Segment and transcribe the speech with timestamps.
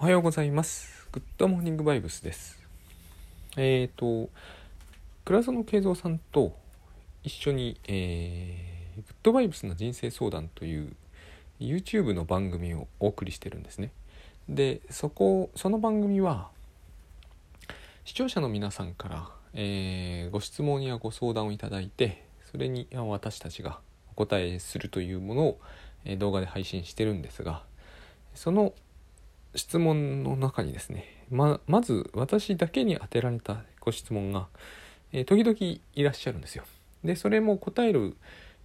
[0.00, 1.08] おはようございます。
[1.10, 2.62] グッドモーニングバイブスです。
[3.56, 4.30] えっ、と、
[5.24, 6.56] 倉園慶三さんと
[7.24, 10.92] 一緒に、えーグッドバイブスな人生相談という
[11.58, 13.90] YouTube の番組をお送りしてるんですね。
[14.48, 16.50] で、そこ、その番組は、
[18.04, 22.22] 視聴者の皆さんから、えーご質問やご相談をいただいて、
[22.52, 23.80] それに私たちが
[24.12, 25.60] お答えするというものを、
[26.04, 27.64] え動画で配信してるんですが、
[28.36, 28.74] その
[29.54, 34.48] 質問の中にですねままず私だけに当てられたご質問が、
[35.12, 36.64] えー時々いらっしゃるんですよ。
[37.04, 38.16] でそれも答える、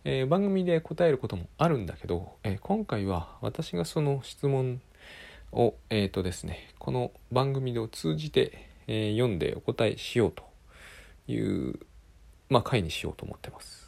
[0.04, 4.82] えー番組で答えることもあるんだけど、えー今回は私がその質問
[5.52, 10.44] をえっ、とですねこの番組を通じて、え読んでお答えしようと
[11.28, 11.80] いう
[12.50, 13.83] まあ回にしようと思ってます。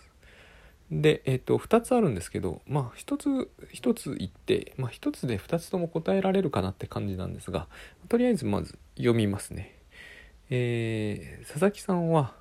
[0.91, 7.67] で、えっ、と、2つあるんですけど、まあ、1つ、1つ言って、まあ、1つで2つとも答えられるかなって感じなんですが、
[8.08, 9.75] とりあえずまず読みますね。
[10.49, 12.33] えー佐々木さんは、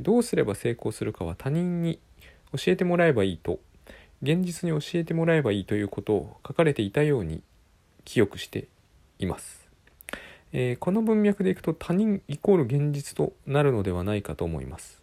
[0.00, 1.98] どうすれば成功するかは他人に
[2.56, 3.60] 教えてもらえばいいと、
[4.22, 7.42] 現実に教えてもらえばいいということを書かれていたように
[8.04, 8.68] 記憶して
[9.18, 9.68] います。
[10.52, 15.01] えーこの文脈でいくと他人イコール現実となるのではないかと思います。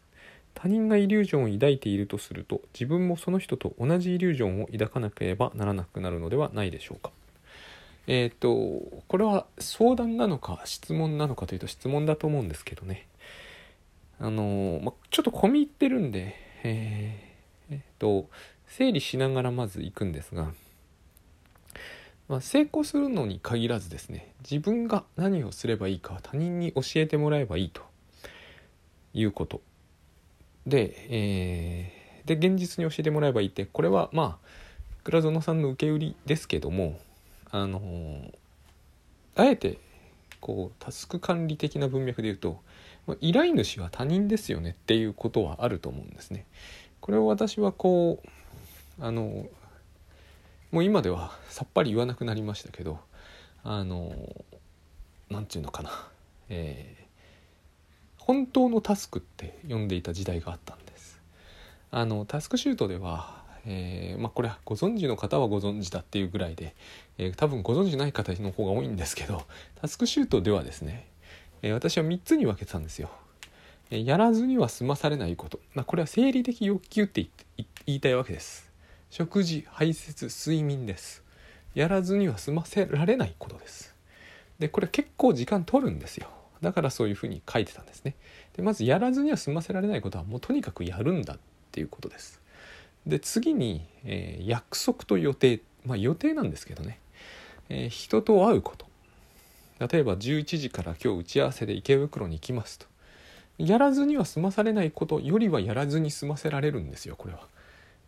[0.62, 7.12] 他人がイリュージョンを抱いているとすると自分もその人と同じイリュージョンを抱かなければならなくなるのではないでしょうか。
[8.08, 13.08] えっ、とこれは相談なのか質問なのかというと質問だと思うんですけどね
[14.20, 18.28] あのま、ちょっと込み入ってるんでえーえっと
[18.68, 20.52] 整理しながらまず行くんですが、
[22.28, 27.84] まあ、成功するのに限らずですね自分が何をすればいいか他人に教えてもらえばいいと
[29.14, 29.62] いうこと
[30.70, 34.48] で,、えーで現実に教えてもらえばいいってこれはまあ
[35.04, 37.00] 倉園さんの受け売りですけども
[37.50, 38.34] あのー
[39.36, 39.80] あえて
[40.40, 42.60] こうタスク管理的な文脈で言うと
[43.08, 46.46] ま依頼主は他人ですよねっていうことはあると思うんですね。
[47.02, 49.48] これを私はこうあの
[50.72, 53.00] もう今ではさっぱり言わなくなりましたけど
[53.64, 54.14] あの
[55.30, 56.08] なんていうのかな、
[56.50, 56.99] えー
[58.30, 61.20] 本当のタスクって呼んでいた時代があったんです。
[61.90, 66.76] あのタスクシュートでは、えーまあ、これはご存知の方はご存知だっていうぐらいで、
[67.18, 69.42] えー多分ご存知ない方の方が多いんですけど
[69.82, 71.08] タスクシュートではですね、
[71.64, 73.10] えー私は3つに分けてたんですよ。
[73.90, 78.72] えーやらずには済まされないこと、まあ、これは生理的欲求って言って言いたいわけです。
[79.10, 81.24] 食事排泄睡眠です。
[81.74, 83.96] やらずには済ませられないことです。
[84.60, 86.30] でこれ結構時間取るんですよ。
[86.62, 88.16] だからそういうふうに書いてたんですね。
[88.56, 91.38] でまずやらずには済ませられないことはもうとにかくやるんだっ
[91.72, 92.42] ていうことです。
[93.08, 97.00] で次に、えー約束と予定まあ予定なんですけどね、
[97.70, 98.88] えー人と会うこと
[99.88, 102.86] 例えば11時から今日打ち合わせで池袋に行きますと
[103.58, 107.48] やらずには済まされないことよりはやらずに済ませられるんですよこれは。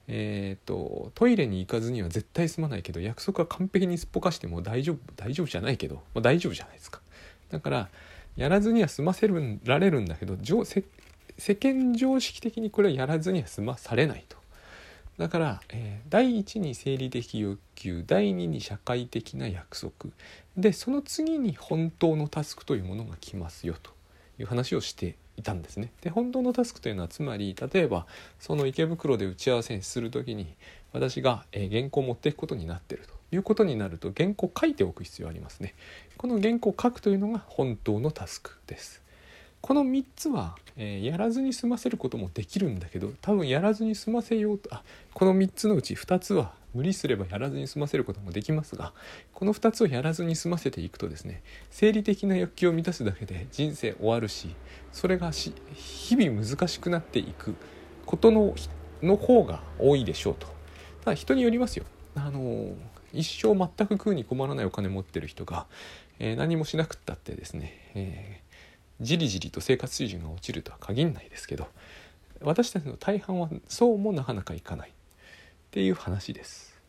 [0.07, 7.00] えー、とトイレに行かずには絶対済まないけど約束は完璧にすっぽかしても大丈夫大丈夫じゃないけど、まあ、大丈夫じゃないですか
[7.50, 7.89] だから
[8.36, 9.30] やらずには済ませ
[9.64, 10.38] られるんだけど
[11.38, 14.38] 世間常識的にこれはやらずには済まされないと
[15.18, 20.12] だから、えー第一に生理的欲求第二に社会的な約束
[20.58, 23.92] でその次に本当のタスクというものが来ますよと
[24.40, 25.92] いう話をしていたんですね。
[26.02, 28.08] で本当のタスクというのはつまり例えば
[28.40, 30.56] その池袋で打ち合わせにする時に
[30.92, 35.74] 私が、えー原稿を持っていくことになっているということになると原稿を書いておく必要ありますね。
[36.21, 39.01] この原稿を書くというのが本当のタスクです。
[39.59, 44.83] この3つは、えーやらずに済ませることもできるんだけど多分やらずに済ませようとあ
[45.15, 48.93] この3つのうち2つは無理すればやらずに済ませることもできますが
[49.33, 54.55] この2つをやらずに済ませていくとですね生理的な欲求を満たすだけで人生終わるし
[54.91, 57.55] それが日々難しくなっていく
[58.05, 58.53] ことの
[59.01, 60.45] の方が多いでしょうと
[61.03, 62.75] ただ人によりますよあの
[63.13, 65.67] 一生全く食うに困らないお金持ってる人が、
[66.23, 68.41] えー何もしなくったってですね、えー
[69.01, 71.68] じりじりと生活水準が落ちるとは限らないですけど
[72.44, 74.94] 私たちの大半はそうもなかなかいかないっ
[75.71, 76.79] ていう話です。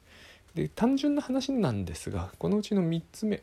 [0.55, 3.43] で単純な話なんですがこのうちの3つ目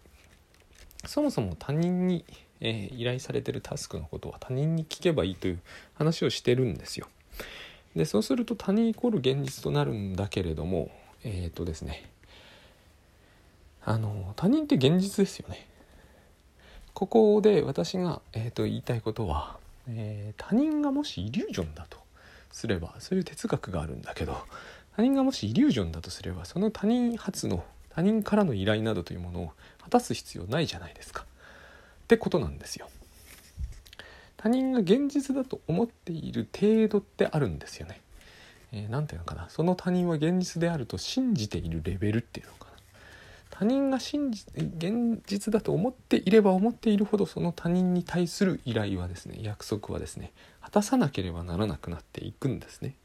[1.07, 2.23] そもそも他人に、
[2.61, 5.59] えー依頼されてるタスクのことは他人に聞けばいいという
[5.95, 7.07] 話をしてるんですよ。
[7.95, 10.91] でそうすると他人イコール現実となるんだけれども
[11.23, 12.07] えっ、とですね
[13.83, 15.68] あの他人って現実ですよね。
[16.99, 19.55] ここで私が、えー、と言いたいことは、
[19.87, 21.97] えー他人がもしイリュージョンだと
[22.51, 24.37] すればそういう哲学があるんだけど
[24.97, 27.63] 他人がもしイリュージョンだとすればその他人発の
[27.95, 29.51] 他人からの依頼などというものを
[29.81, 31.23] 果たす必要ないじゃないですか。
[32.03, 32.89] ってことなんですよ。
[34.35, 38.01] 他人が現実だと思っている程度ってあるんですよね。
[38.73, 39.47] 何、えー、て言うのかな。
[39.47, 42.53] その他人は現実であると信じているレベルっていうの。
[43.49, 50.31] 他人が信じ現実だと思っていれば思っているほどその他人に対する依頼はですね約束はですね
[50.61, 52.95] 果たさなければならなくなっていくんですね。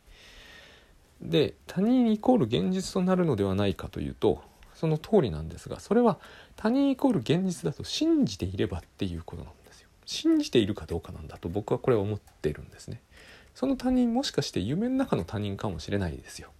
[1.21, 4.43] で他人イコール現実となるのではないかというと
[4.75, 6.19] その通りなんですがそれは
[6.57, 9.89] 他人イコール現実だと信じていればっていうことなんですよ。
[10.05, 13.01] 信じているかどうかなんだと僕はこれは思っているんですね。
[13.55, 16.51] その他人もしかして夢の中の他人かもしれないですよ。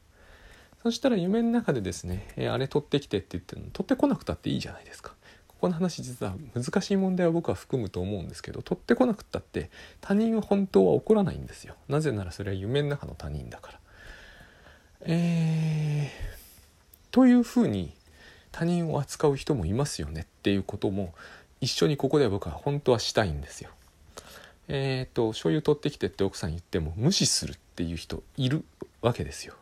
[0.85, 5.15] そしたら夢の中でですね、えあれ取ってきてって言ってるの取ってこなくたっていいじゃないですか
[5.49, 9.71] ここの話実は難しい問題は僕は含むと思うんですけど取ってこなくったって
[10.03, 13.79] 他人は本当は起こらないんですよなぜならそれは夢の中の他人だから
[15.07, 17.95] えー、というふうに
[18.53, 21.15] 他人を扱う人もいますよねっていうことも
[21.63, 23.71] 一緒にここでは僕は本当はしたいんですよ。
[24.69, 28.65] えっ、ー、と醤油取ってきてって奥さん言っても無視するっていう人いる
[29.01, 29.55] わけですよ。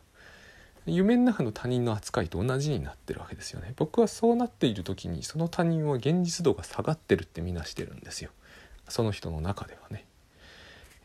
[0.85, 3.73] 夢の中の他人の扱いと同じになってるわけですよね。
[3.77, 8.31] 僕はそうなっている時にその他人は現実度が下がってるって見なしてるんですよ。
[8.89, 10.05] その人の中ではね。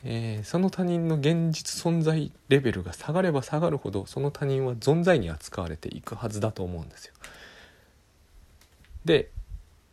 [0.05, 7.15] えー、その他人の現実存在レベルが下がれば下がるほどその他人は存在に扱われていくはずだと思うんですよ。
[9.05, 9.31] で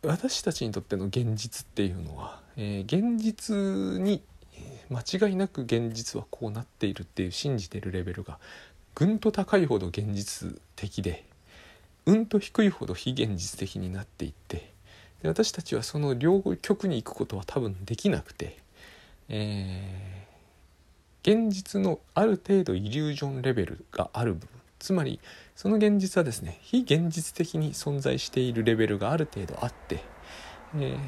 [0.02, 4.22] 私たちにとっての現実っていうのは、えー、現実に
[4.88, 8.38] 間違いなく現実はこうなっているっていう信じてるレベルが
[8.96, 11.24] ぐんと高いほど現実的で
[12.06, 14.72] うんと低いほど非現実的になっていって
[15.22, 18.66] で私たちはその両極に行くことは多分できなくて。
[19.28, 24.48] えー、現実のある程度イリュージョンレベルがある部分
[24.78, 25.18] つまり
[25.54, 30.00] その現実はですね非現実的に存在しているレベルがある程度あって、
[30.76, 30.98] えー、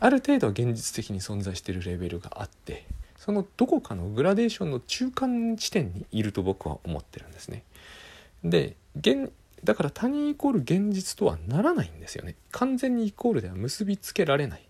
[0.00, 2.86] ある程度は現実的に存在しているレベルがあって
[3.18, 7.64] そのどこかのグラデーションの中間地点にいると僕は思ってるんですね。
[8.44, 9.32] で現
[9.64, 12.36] だから他人イコール現実とはならないんですよね。
[12.52, 14.62] 完全にイコールでは結びつけられない。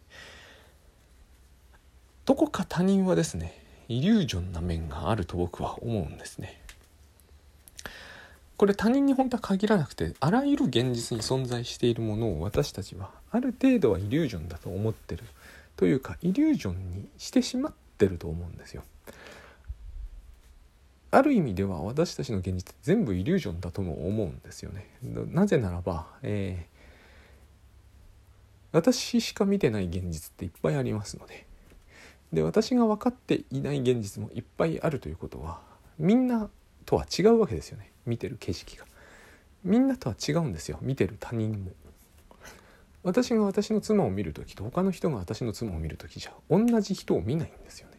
[2.24, 6.60] どこか他人はですねイリュージョンな面があると僕は思うんですね。
[8.56, 15.22] これ他人に本当は限らなくてあらゆる現実に存在しているものを私たちはある程度はイリュージョンだと思ってる
[15.76, 18.82] というかイリュージョンにしてしまってると思うんですよ。
[21.10, 24.86] ある意味では私たちの現実全部イリュージョンだとも思うんですよね。
[25.02, 31.46] なぜならば、えー、私しか見てない現実っていっぱいありますので。
[32.32, 35.60] で私が分かっていない現実もいっぱいあるということは
[35.98, 36.50] みんな
[36.84, 37.90] とは違うわけですよね。
[38.04, 38.84] 見てる景色が。
[39.64, 40.78] みんなとは違うんですよ。
[40.82, 41.72] 見てる他人も。
[43.02, 47.98] 私が私の妻を見る時と他の人が私の妻を見る時じゃ同じ人を見ないんですよね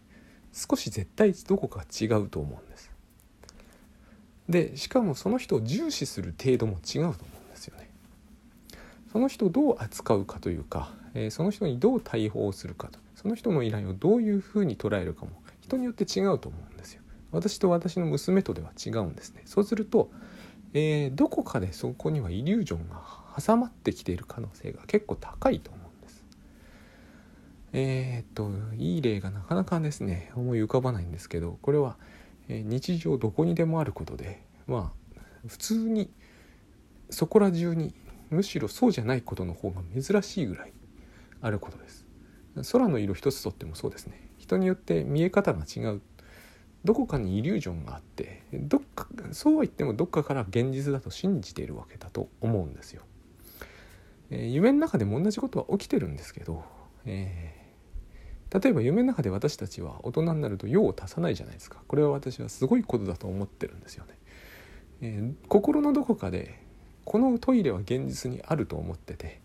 [0.52, 2.92] 少し絶対どこか違うと思うんです
[4.50, 7.90] でしかもその人を重視する程度も違うと思うんですよね
[9.12, 15.32] その人をどう扱うかというか、えー、その人にどう対応するかとその人の依頼をどういうふうに捉えるかも
[15.62, 17.02] 人によって違うと思うんですよ。
[17.32, 19.44] 私と私の娘とでは違うんですね。
[19.46, 20.10] そうすると、
[20.74, 22.96] えー、どこかでそこにはイリュージョンが
[23.40, 26.26] 挟まってきている可能性が結構高いと思うんです。
[27.74, 31.98] えー、っといい例がなかなかですね思い浮かばないんですけどこれは、
[32.48, 36.10] え、日常どこにでもあることでまあ普通に
[37.10, 37.94] そこら中に
[38.30, 40.74] むしろそうじゃないことの方が珍しいぐらい
[41.42, 42.06] あることです。
[42.72, 46.02] 空の色一つとってもそうですね人によって見え方が違う
[46.84, 53.04] どこかにイリュージョンがあってどっかそうは言ってもどっかから現実だと信じているわけだと思うんですよ。
[54.32, 56.64] え、夢の中でも同じことは起きてるんですけど、
[57.06, 64.18] えー、例えば夢の中で私たちは大人になると用を足さないじゃないですかこれは私はすごいことだと思ってるんですよね。
[65.02, 66.60] えー、心のどこかで
[67.06, 69.40] このトイレは現実にあると思ってて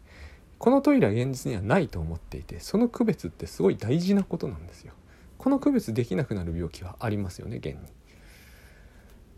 [0.59, 4.93] このトイレは現実にはないと思っていてその区別ってすごい大事なことなんですよ。
[5.39, 7.77] この区別できなくなる病気はありますよね現に。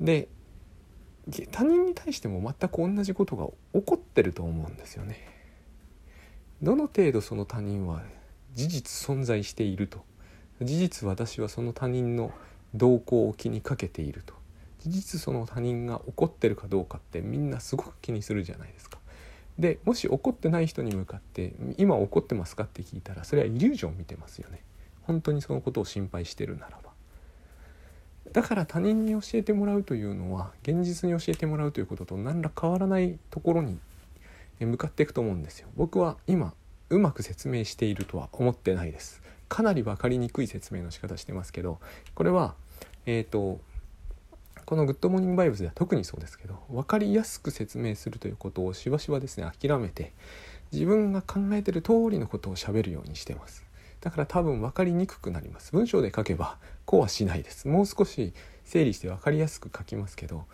[0.01, 0.29] で
[1.51, 5.36] 他人に対しても全く同じことが起こってると思うんですよね。
[6.63, 8.03] どの程度その他人は
[8.55, 10.05] 事実存在していると？
[10.63, 12.33] 事実私はその他人の
[12.75, 14.35] 動向を気にかけていると
[14.81, 18.99] 事実その他人が怒ってるかどうかってみんなすごく気にするじゃないですか。
[19.59, 24.63] でもし怒ってない人に向かって「今怒ってますか?」って聞いたらそれはイリュージョン見てますよね
[25.03, 26.93] 本当にそのことを心配してるならば
[28.33, 33.79] だから他人に教えてもらうというのは現実に教えてもらうということと何ら変わらないところに
[34.65, 35.69] 向かっていくと思うんですよ。
[35.77, 36.55] 僕は今
[36.89, 39.23] うまく説明しているとは思ってないです。
[39.49, 41.79] かなり分かりにくい説明の仕方してますけど
[42.15, 42.55] これは
[43.07, 43.61] えっ、ー、と
[44.65, 50.13] この「グッドモーニングバイブス」では特にそうですけど分かりやすく説明するということをしばしばですね諦めて
[50.73, 53.65] 自分が考えてる通りのことをしゃべるようにしてます。
[54.01, 55.73] だから多分分かりにくくなります。
[55.73, 57.69] 文章で書けばこうはしないです。
[57.69, 58.35] もう少し
[58.65, 60.45] 整理して分かりやすく書きますけど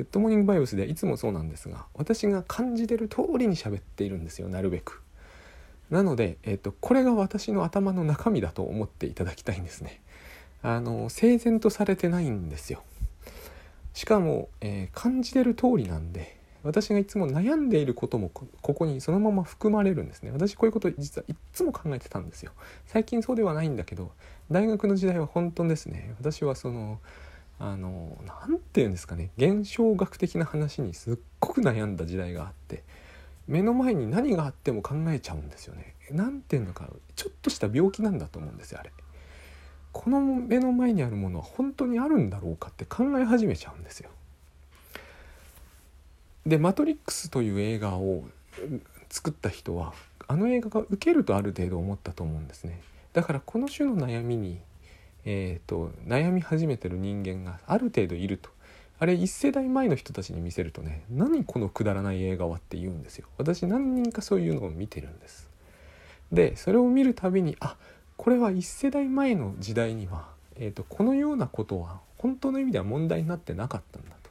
[0.00, 5.02] グッドモーニングバイブスでいつもそうなんですが私が感じてる通りに喋っているんですよなるべく。
[5.90, 10.00] なので、えーと、これが私の頭の中身だと思っていただきたいんですね。
[10.62, 12.82] あの整然とされてないんですよ。
[13.92, 20.30] しかも、えー、感じてる通りなんで私がいつも悩んでいることもここにそのまま含まれるんですね。
[20.30, 22.52] 私こういうこと実はいつも考えてたんですよ。
[22.86, 24.12] 最近そうではないんだけど
[24.50, 26.14] 大学の時代は本当ですね。
[26.18, 27.00] 私はその
[27.60, 32.82] あの何て言うんですかね現象学的な話にすっごく悩んだ時代があって
[33.46, 35.94] 目の前に何があっても考えちゃうんですよね。
[36.10, 38.90] 何て言うのかちょっとした病気なんだと思うんですよあれ。
[39.92, 44.10] この目の前にあるものは本当にあるんだろうかって考え始めちゃうんですよ。
[46.46, 48.24] で「マトリックス」という映画を
[49.10, 49.92] 作った人は
[50.28, 52.80] あの映画が受けるとある程度思ったと思うんですね。
[53.12, 54.60] だからこの種の悩みに、
[55.24, 58.50] えーと、悩み始めてる人間がある程度いると。
[58.98, 63.26] あれ1世代前の人たちに見せるとね何このくだらない映画はって言うんですよ。
[63.38, 65.48] 私何人かそういうのを見てるんです。
[66.30, 67.76] でそれを見るたびにあ
[68.18, 74.30] これは1世代前の時代には、えーと、このようなことは本当の意味では問題になってなかったんだと。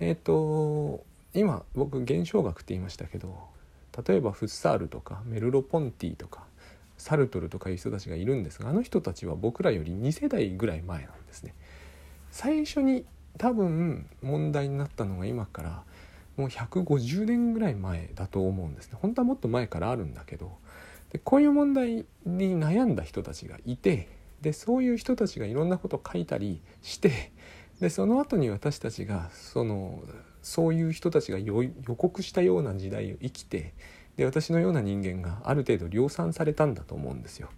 [0.00, 3.36] えっ、ー、と今僕現象学って言いましたけど
[4.06, 6.44] 例えばフッサールとかメルロ・ポンティとか
[7.00, 11.54] サルトルとかいう人たちがいるんですがあの人たちは僕らより2世代ぐらい前なんですね。
[12.30, 13.04] 最初に
[13.38, 15.82] 多分問題になったのが今から
[16.36, 18.98] もう150年ぐらい前だと思うんですね。
[19.00, 20.58] 本当はもっと前からあるんだけど
[21.12, 24.08] でこういう問題に悩んだ人たちがいて
[24.42, 27.32] でそういう人たちがいろんなことを書いたりして
[27.80, 30.02] でその後に私たちがその
[30.42, 33.74] そういう人たちが予告したような時代を生きて
[34.20, 37.48] で私のような人間がある程度量産されたんだと思うんですよ。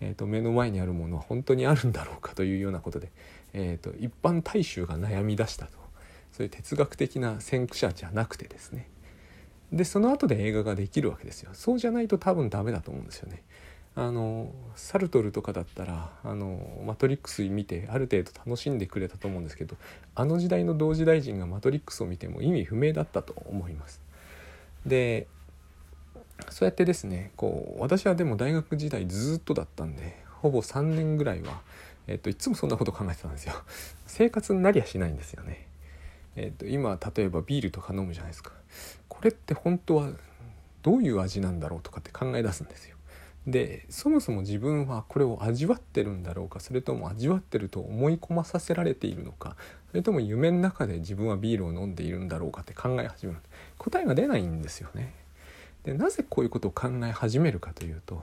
[0.00, 3.10] えーと、目の前にあるものは本当にあるんだろうかというようなことで、
[3.52, 5.72] えーと、一般大衆が悩み出したと
[6.32, 8.88] そういう哲学的な先駆者じゃなくてですね
[9.70, 13.42] でその後で映画ができるわけですよそうじゃないと多分ダメだと思うんですよね。
[13.94, 19.76] あのサルトルとかだったらあのマトリックス見てある程度楽しんでくれたと思うんですけど
[20.14, 24.00] あの時代の同時代人がマトリックスを見ても意味不明だったと思います。
[24.86, 25.26] で
[26.50, 31.60] そうやってですねこう私はでも大学時代ずっとだったんでほぼ3年ぐらいは、
[32.06, 33.54] えっと、いつもそんなこと考えてたんですよ。
[34.06, 35.66] 生活になりゃしないんですよね。
[36.36, 38.52] えっと、今例えばビールとか飲むじゃないですか。
[39.08, 40.10] これって本当は
[40.82, 42.96] どういう味なんだろうとかって考え出すんですよ。
[43.46, 49.56] でそもそも自分はこれを味わってるんだろうかそれとも味わってると思い込まさせられているのか
[49.90, 53.38] それとも夢の中で自分はビールを飲んでいるんだろうかって考え始める
[53.78, 55.14] 答えが出ないんですよね。
[55.84, 58.22] でなぜこういうことを考え始めるかというと、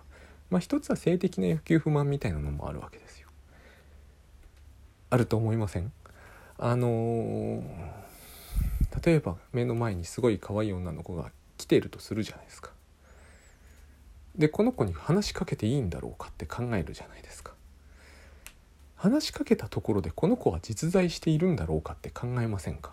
[0.50, 3.30] まあ、一つは性的な欲求不満みたいなのもあるわけですよ。
[5.10, 5.92] あると思いません？
[6.58, 7.64] あのー、
[9.06, 12.72] 例えば目の前にすごい可愛い女の子が来ているとするじゃないですか。
[14.36, 17.54] でこの子に話しかけていいんだろうかって考えるじゃないですか
[18.96, 22.92] 話しかけたところでこの子は実在しているんだろうかって考えませんか？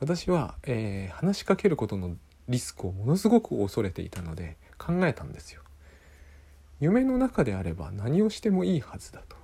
[0.00, 2.16] 私は、えー、話しかけることの
[2.48, 5.62] リスクをものすごく恐れていたので考えたんですよ。
[6.80, 9.36] 夢の中であれば何をしてもいいはずだと。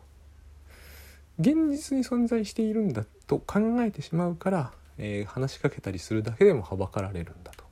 [1.38, 7.64] 現実に存在しているんだと考えてしまうから、えー、話しかけたりするだけでもはばかられるんだと。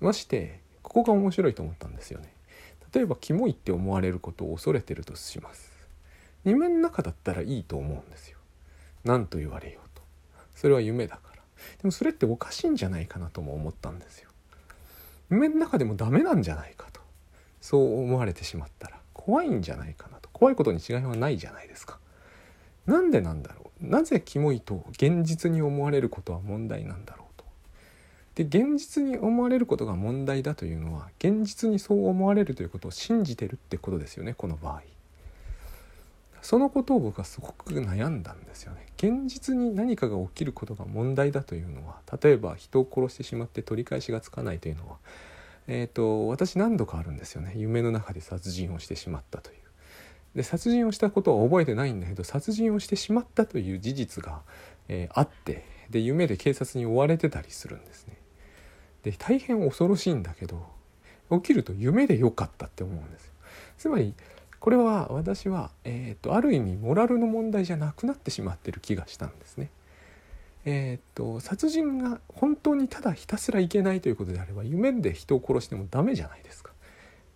[0.00, 2.34] ましてここが面白いと思ったんですよね。
[2.92, 5.72] 例えばキモいって思われることを恐れてるとします。
[6.44, 8.38] 夢の中だったらいいと思うんですよ。
[9.02, 10.02] 何と言われようと。
[10.54, 11.42] それは夢だから。
[11.78, 14.23] でもそれっておかしいんじゃないかなとも思ったんですよ。
[15.30, 17.00] 夢の中でもダメなんじゃないかと。
[17.60, 20.28] そう思われてしまったら怖いんじゃないかなと。
[20.32, 21.98] 怖いことに違いはないじゃないですか。
[22.86, 23.86] なんでなんだろう。
[23.86, 27.44] なぜキモいと現実に思われることは問題なんだろうと。
[28.34, 34.82] で現実に思われることが問題だというのは現実にそう思われるということを信じてるってことですよねこの場合。
[36.44, 38.86] そのことを僕はすごく悩んだんですよね。
[38.98, 44.96] 現実に何かが起きることが問題だというのは例えば人を殺してしまって取り返しがつかないというのは
[45.66, 47.54] えーと、私何度かあるんですよね。
[47.56, 49.56] 夢の中で殺人をしてしまったという。
[50.34, 54.42] で殺人をしたことは覚えてないんだけど殺人をしてしまったという事実が、
[54.88, 58.18] えー、あってで夢で警察に追われてたりするんですね。
[59.04, 60.66] で大変恐ろしいんだけど
[61.30, 63.32] 起きると夢でよかったって思うんですよ。
[63.78, 64.12] つまり
[64.64, 69.68] これは私は、えーと、ある意味モラルの問題じゃなくなってしまってる気がしたんですね。
[70.64, 76.72] えーと、殺人が本当にただひたすらいけないということであれば夢で人を殺してもダメじゃないですか。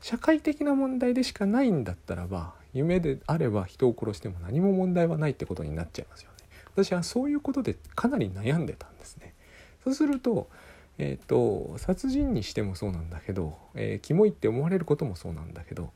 [0.01, 6.47] 社会的な問題でしかないんだったらば夢であれば人を殺しても何も問題はないってことになっちゃいますよね。
[6.77, 9.35] 私はそういうことでかなり悩んでたんですね。
[9.85, 10.49] そうすると,、
[10.97, 15.91] えーと、と殺人にしてもそうなんだけど、えー、キモいって思われることもそうなんだけど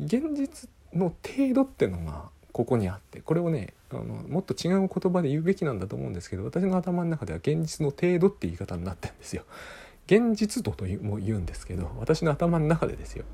[0.00, 9.44] 現実の程度ってのがここにあってこれをねあのもっと違う言葉で言うべきなんだと思うんですけど私の頭の中では現実の程度って言い方になってるんですよ。
[10.06, 13.26] 現実度とも言うんですけど私の頭の中でですよ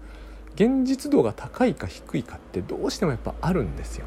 [0.56, 4.06] 現実度が高いか低いかってどうしてもやっぱあるんですよ。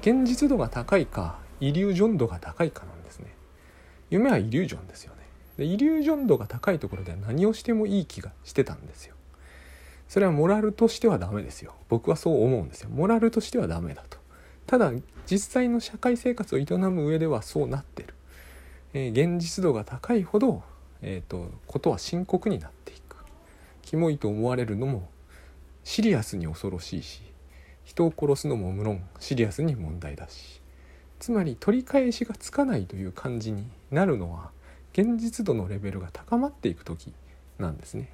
[0.00, 3.34] 現実度が高いかイリュージョン度が高いかなんですね。
[4.10, 5.22] 夢はイリュージョンですよね。
[5.56, 9.13] でイリュージョン度が高いところでは何をしてもいい気がしてたんですよ。
[10.14, 11.74] それはモラルとしてはダメですよ。
[11.88, 12.88] 僕はそう思うんですよ。
[12.88, 14.18] モラルとしてはダメだと。
[14.64, 14.92] ただ
[15.26, 18.14] 実際の社会生活を営む上ではそうなってる、
[18.92, 20.62] えー、現実度が高いほど、
[21.02, 23.16] えーと、ことは深刻になっていく。
[23.82, 25.08] キモいと思われるのも
[25.82, 27.20] シリアスに恐ろしいし
[27.82, 30.62] 人を殺すのも無論シリアスに問題だし。
[31.18, 34.52] つまり取り返しがつかないという感じになるのは
[34.92, 37.12] 現実度のレベルが高まっていく時
[37.58, 38.12] なんですね。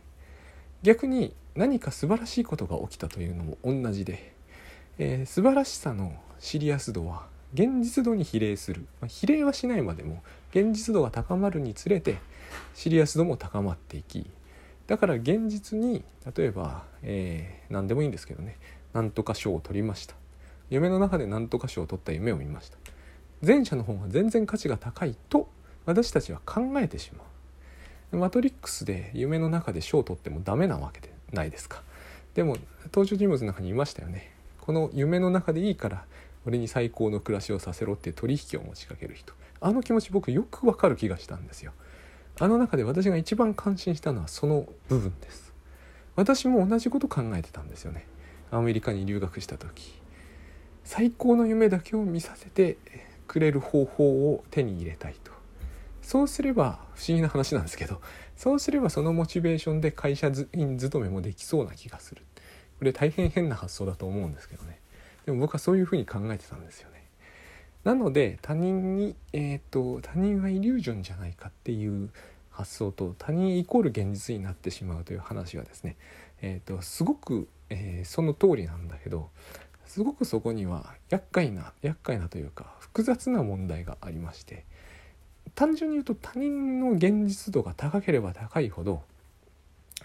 [0.82, 4.32] 逆に何か素晴らしいことが起きたというのも同じで、
[4.99, 12.18] えー、素晴らしさのシリアス度は現実度に比例する、まあ、比例はしないまでも現実度が高まるにつれて
[12.75, 14.30] シリアス度も高まっていき
[14.87, 16.04] だから現実に
[16.37, 18.56] 例えば、えー、何でもいいんですけどね
[18.92, 20.14] 何とか賞を取りました。
[20.68, 22.78] 夢の中で何とか賞を取った夢を見ました。
[23.44, 25.49] 前者の方が全然価値が高いと
[25.87, 27.26] 私たちは考えてしまう。
[28.12, 31.82] マトリックスで夢の中で賞を取ってもダメなわけでないですか？
[32.34, 34.32] でも登場人物の中にいましたよね。
[34.60, 36.04] この夢の中でいいから
[36.46, 39.32] 俺に最高の暮らしをさせろって取引を持ちかける人。
[39.60, 41.73] あの気持ち僕よくわかる気がしたんですよ。
[42.38, 45.52] あの中で私が一番感心したのはその部分です。
[46.16, 48.06] 私も同じこと考えてたんですよね。
[48.50, 50.00] アメリカに留学した時。
[50.84, 52.78] 最高の夢だけを見させて
[53.28, 55.30] くれる方法を手に入れたいと。
[56.10, 58.00] そうすれば不思議な話なんですけど
[58.36, 62.25] そうすればそのモチベーションで会社員勤めもできそうな気がする。
[62.80, 64.80] これ大変変な発想だと思うんですけどね。
[65.25, 67.04] でも僕はそういうふうに考えてたんですよね。
[67.84, 72.10] なので他人にえっ、と他人はイリュージョンじゃないかっていう
[72.50, 75.96] 発想と他人イコール現実になってしまうという話はですね
[76.42, 79.30] えーと、すごく、えー、その通りなんだけど
[79.86, 84.64] すごくそこには厄介な厄介なというか複雑な問題がありまして
[85.54, 89.02] 単純に言うと他人の現実度が高ければ高いほど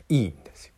[0.09, 0.71] いいんですよ。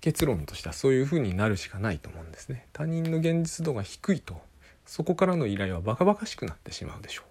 [0.00, 2.66] 結論としてはそういうふうになるしかないと思うんですね。
[2.72, 4.40] 他人の現実度が低いと
[4.84, 7.24] そこからの依頼はバカバカしくなってしまうでしょう。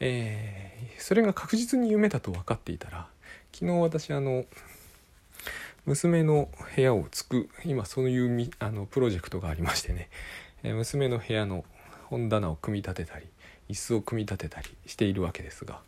[0.00, 3.06] えー、それが確実に夢だと分かっていたら
[3.52, 4.44] 昨日私あの
[5.86, 10.08] 娘の部屋をつく今そういうみあのプロジェクトがありましてね、
[10.62, 11.64] えー、娘の部屋の
[12.06, 13.26] 本棚を組み立てたり
[13.68, 15.80] 椅子を組み立てたりしているわけですが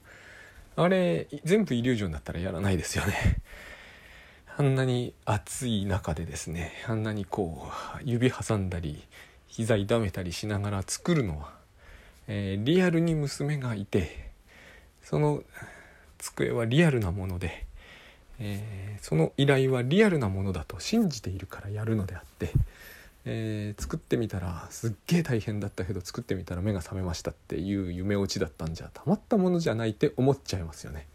[0.76, 3.14] あれ全部イリュージョンだったらやらないですよね。
[4.58, 9.02] あんなに暑い中でですねあんなにこう指挟んだり
[9.48, 11.54] 膝痛めたりしながら作るのは、
[12.26, 14.30] えー、リアルに娘がいて
[15.02, 15.42] その
[16.18, 17.66] 机はリアルなもので、
[18.38, 22.50] えー、その依頼はリアルなものだと信じているからやるのであって
[23.28, 31.08] えー、作ってみたらすっげえ大変だったけど作ってみたら目が覚めましたっていう夢落ちだったんじゃたまったものじゃないって思っちゃいますよね。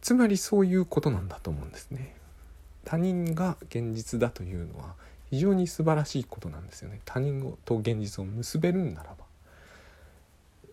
[0.00, 2.14] つまりそういうことなんだと思うんですね。
[2.84, 4.94] 他人が現実だというのは
[5.30, 7.00] 非常に素晴らしいことなんですよね。
[7.04, 9.24] 他人と現実を結べるんならば。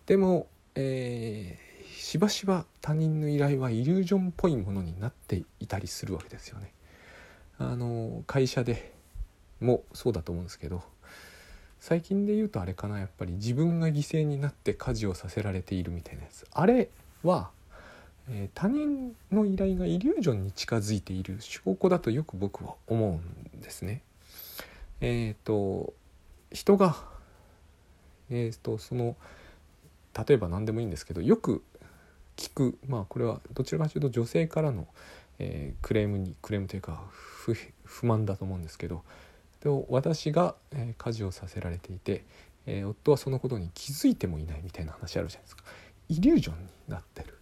[0.06, 6.72] でも、えー、しばしば他人の依頼はイリュージョンっぽいものになっていたりするわけですよね。
[7.58, 8.92] あの会社で
[9.62, 10.82] もそうだと思うんですけど
[11.80, 16.90] 最近で言うとあれかなやっぱり自分が犠牲になって家事をさせられているみたいなやつあれ
[17.24, 17.50] は、
[18.30, 23.20] えー、他人の依頼がイリュージョンに近づいている証拠だとよく僕は思
[23.54, 24.02] うんですね。
[25.00, 25.92] えっ、ー、と
[26.52, 26.96] 人が
[28.30, 29.16] えっ、ー、とその
[30.26, 31.64] 例えば何でもいいんですけどよく
[32.36, 34.86] 聞くまあこれはどちらかというと女性からの、
[35.40, 37.02] えー、クレームにクレームというか
[37.84, 39.02] 不満だと思うんですけど
[39.62, 42.24] で私が、え、家事をさせられていて、
[42.66, 45.64] え、夫はそのことに気づいてもいないみたいな話あるじゃないですか。
[46.08, 47.38] イリュージョンになってる。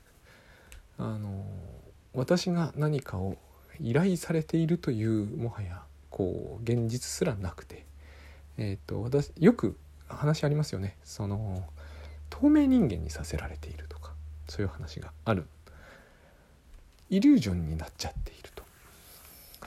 [0.98, 1.46] あの
[2.12, 3.38] 私が何かを
[3.80, 7.86] 依頼されているというもはやこう現実すらなくて、
[8.58, 9.78] えーと、私よく
[10.08, 10.98] 話ありますよね。
[11.04, 11.64] その
[12.28, 14.12] 透明人間にさせられているとか
[14.46, 15.46] そういう話がある。
[17.08, 18.62] イリュージョンになっちゃっていると。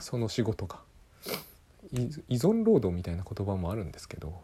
[0.00, 0.78] その仕事が。
[1.92, 4.34] 依存労働みたいな言葉もあるんですけど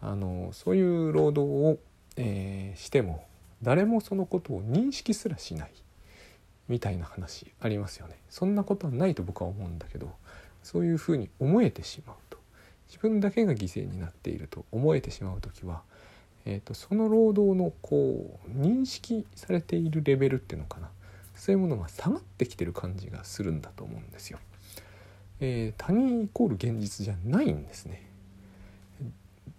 [0.00, 1.78] あのそういう労働を、
[2.16, 3.24] えー、しても
[3.62, 5.70] 誰もそのことを認識すらしない
[6.68, 8.16] みたいな話ありますよね。
[8.28, 10.10] そんなことはないと僕は思うんだけど
[10.62, 12.38] そういうふうに思えてしまうと。
[12.88, 15.82] 自分だけが犠牲になっていると思えてしまう時は、
[16.46, 20.90] えーと、その労働のこう認識されているレベルっていうのかな。
[21.34, 24.38] そういうものが下がってきてる感じがするんだと思うんですよ。
[25.40, 28.08] えー、他人イコール現実じゃないんですね。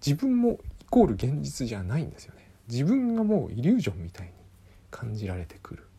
[0.05, 2.49] 自分もイコール現実じゃないんですよね。
[2.69, 4.31] 自分がもうイリュージョンみたいに
[4.91, 5.89] 感じられてくる。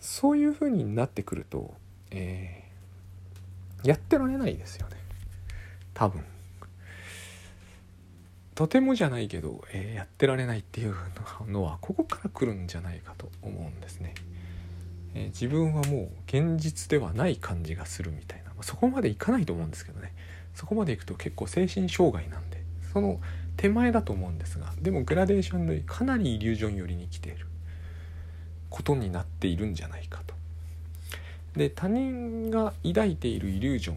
[0.00, 1.74] そういう風になってくると、
[2.10, 4.96] えー、やってられないですよね
[5.92, 6.24] 多分
[8.54, 10.94] とてもじゃないけど、えー、やってられないっていう
[11.46, 14.14] のはここから来るんじゃないかと思うんですね、
[15.14, 20.12] えー、自分はもう現実ではない感じがするみたいなそこまでいかないと思うんですけどね。
[20.54, 22.60] そこまでいくと結構精神障害なんで。
[22.92, 23.20] その
[23.56, 27.46] 手前だと思うんですがでもグラデーションでかなりイリュージョン寄りに来ている。
[28.70, 30.34] ことになっているんじゃないかと。
[31.56, 33.96] で他人が抱いているイリュージョン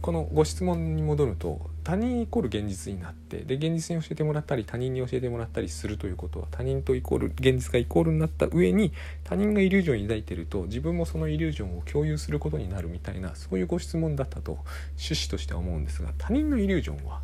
[0.00, 8.92] このご質問に戻ると他人イコール現実になってで現実に教えてもらったり他人に教えてもらったりするということは他人とイコール現実がイコールになった上に
[9.24, 14.52] 他人がイリュージョンを抱いてると自分もそのイリュージョンを共有することになるみたいなそういうご質問だったと
[14.98, 17.20] 趣旨としては思うんですが他人のイリュージョンは、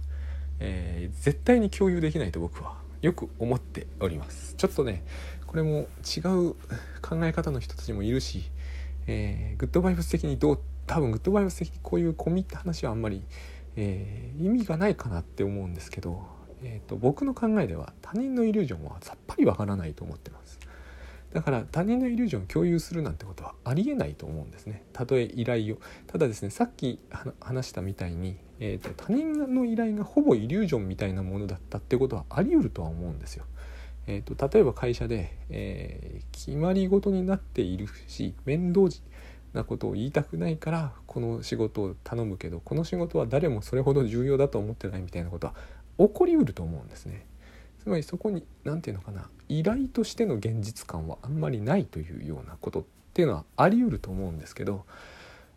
[0.59, 4.55] えー、絶対に共有できないと僕はよく思っております。
[4.57, 5.05] ちょっとね
[5.47, 6.55] これも違う
[7.01, 8.51] 考え方の人たちもいるし、
[9.07, 13.23] えー、グッドバイブス的にどうって多分グッドバイブス的にこういう込みって話はあんまり、
[13.77, 16.23] えー、意味がないかなって思うんですけど、
[16.63, 20.59] えーと、僕の考えでは他人のイリュージョンはさっぱりわからないと思ってます。
[21.33, 24.83] だから他人のイリュージョンを共有するなんてことはありえないと思うんですね。
[24.95, 25.79] たとえ依頼を。
[26.07, 27.01] ただですね、さっき
[27.39, 33.45] 話したみたいに、えーと、他人の依頼がほぼイリュージョンみたいなものだったってことはあり得るとは思うんですよ。
[34.09, 38.89] えーと、例えば会社で、えー、決まり事になっているし面倒
[39.59, 45.55] なことを言いたくないからこの仕事を頼むけどこの仕事は誰もそれほど重要だと思ってないみたいなことは
[45.99, 47.27] 起こりうると思うんですね。
[47.83, 54.85] つまりそこに何て言うのかな依頼としての現実感はあんまりないというようなことっていうのはありうると思うんですけど、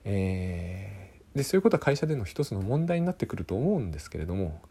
[0.06, 4.62] えー、でそういうことは会社での一つの問題になってくると思うんですけれども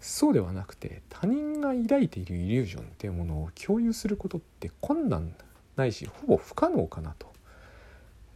[0.00, 5.34] そうではなくて他人が抱いているイリュージョンっていうものを共有することって困難
[5.76, 7.31] ないしほぼ不可能かなと。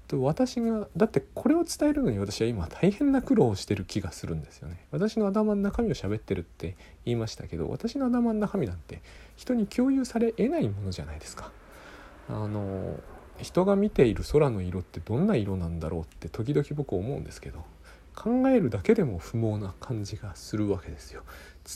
[0.06, 4.86] と私がだってこれを伝えるのに私は今大変な苦労をしてる気がするんですよね。
[4.90, 9.02] 私の頭の中身を喋ってるって言いましたけど私の頭の中身なんて
[9.36, 11.50] 人に共有されえないものじゃないですか。
[12.28, 12.98] あの
[13.38, 17.64] 人が見ている空の色ってどんな色なんだろうって時々僕思うんですけど
[18.14, 21.22] 考えるだけでも不毛な感じがするわけですよ。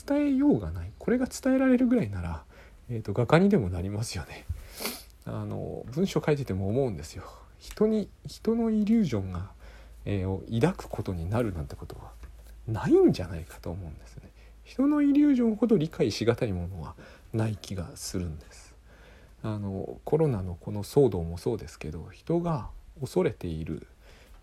[0.07, 2.43] 伝えようがないこれが伝えられるぐらいなら、
[2.89, 4.45] えーと、画家にでもなりますよね。
[5.25, 7.23] あの文章書いてても思うんですよ。
[7.61, 9.51] 人に人のイリュージョンが、
[10.03, 12.11] えー、を抱くことになるなんてことは
[12.67, 14.29] ないんじゃないかと思うんですね。
[14.63, 16.95] 人のイリュージョンほど理解しがたいものは
[17.33, 18.75] ない気がするんです。
[19.43, 22.69] あのコロナのこの騒動もそうですけど人が
[22.99, 23.87] 恐れている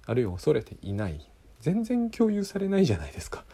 [0.06, 1.20] あるいは恐れていない
[1.60, 3.44] 全然共有されないじゃないですか。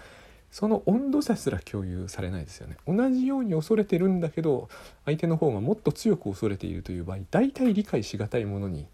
[0.50, 4.68] その温度差すら共有されないですよね同じように恐れてるんだけど
[5.05, 8.87] 相手の方がもっと強く恐れているという場合大体理解しがたいものに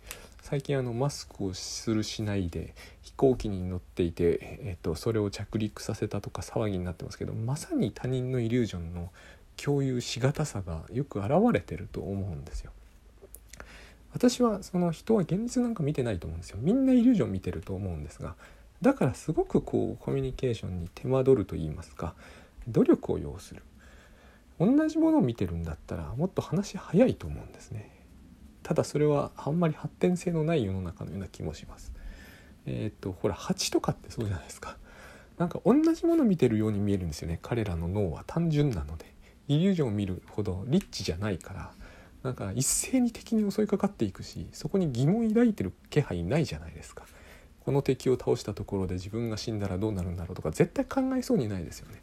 [0.51, 9.13] 最近あのマスクをするしないで飛行機に乗っていて、えっと、それを着陸させたとか騒ぎになってますけどまさに他人のイリュージョンの
[9.57, 12.73] 共有しがたさがよく現れてると思うんですよ。
[14.13, 16.59] 私はその人は現実なんか見てないと思うんですよ。
[16.61, 18.35] みんなイリュージョン見てると思うんですが
[18.83, 22.15] だからすごくこうコミュニケーションに手間取ると言いますか
[22.67, 23.63] 努力を要する
[24.59, 28.00] 同じものを見てるんだったらもっと話早いと思うんですね
[28.63, 31.93] ただそれはあんまり発展性のない世の中のような気もします。
[32.67, 34.77] えっ、とほら蜂とかってそうじゃないですか。
[35.39, 37.39] なんか同じもの見てるように見えるんですよね。
[37.43, 39.11] 彼らの脳は単純なので。
[39.49, 41.73] イリュージョンを見るほどリッチじゃないから。
[42.23, 47.05] なんか一斉に敵に襲いかかっていくしそこに疑問抱いてる気配ないじゃないですか。
[47.65, 52.03] この敵を倒したところで自分が死んだらどうなるんだろうとか絶対考えそうにないですよね。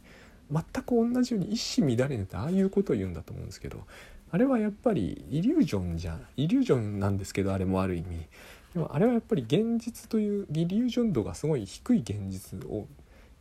[0.50, 3.84] 全く同じように一糸乱れぬってああいうことを言うんだと思うんですけど
[4.30, 8.06] あれはやっぱりイリュージョンじゃイリュージョンなんですけどあれもある意味。
[8.74, 12.86] でもあれはやっぱり現実というイリュージョン度がすごい低い現実を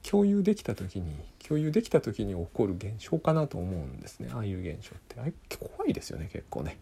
[0.10, 1.14] 共有できた時に
[1.46, 4.30] 共有できた時に起こる現象かなと思うんですね。
[4.34, 5.20] ああいう現象って。
[5.20, 6.78] あれ怖いですよね結構ね。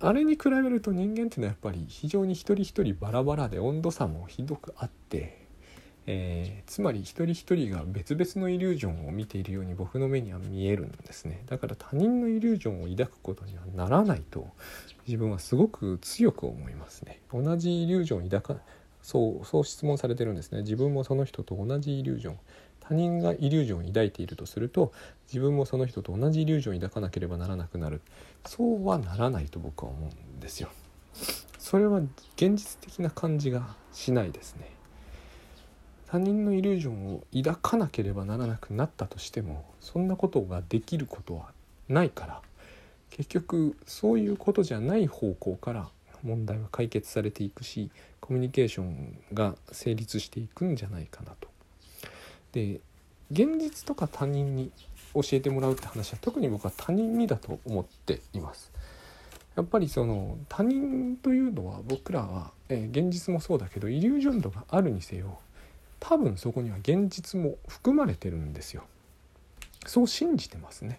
[0.00, 5.41] あれに比べると人間っていうのはやっぱり非常に一人一人バラバラで温度差もひどくあって、
[6.06, 14.48] えー、つまり一人一人が別々のイリュージョンを見ているように僕の目には見えるんですねだから他人のイリュージョンを抱くことにはならないと
[15.06, 18.62] 自分はすごく強く思いますね同じイリュージョンを抱か
[19.00, 22.38] そうそう質問されてるんですね自分もその人と同じイリュージョン
[22.80, 24.92] 他人がイリュージョンを抱いているとすると
[25.28, 28.00] 自分もその人と同じイリュージョンを抱かなければならなくなる
[28.44, 30.68] そうはならないと僕は思うんですよ。
[31.58, 32.00] それは
[32.36, 34.71] 現実的な感じがしないですね。
[36.12, 41.52] 他人のイリュージョンを抱かなければならなくなったとしてもそんなことができることは
[41.88, 42.42] ないから
[43.08, 45.88] 結局そういうことじゃない方向から
[46.22, 51.48] 問題は解決されていくしコミュニケーションが成立していくんじゃないかなと
[52.52, 52.80] で
[53.30, 54.70] 現実とか他人に
[55.14, 58.70] 教えてもらうって話は特に僕は他人にだと思っています。
[59.56, 65.38] やっぱりその他人というのは僕らは、えー、現実もそうだけどイリュージョン度があるにせよ
[66.04, 68.82] 多分そこには現実も含まれてるんですよ。
[69.86, 70.98] そう信じてますね。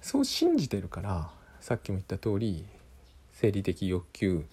[0.00, 2.64] そう信じてるからさっきも言った通り
[3.32, 4.46] 生理的欲求、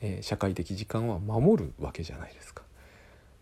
[0.00, 2.62] えー、社会的時間は守るわけじゃないですか。